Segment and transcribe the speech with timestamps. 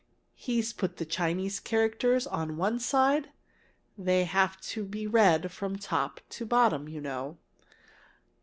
[0.33, 3.29] "He's put the Chinese characters at one side.
[3.95, 7.37] They have to be read from top to bottom, you know.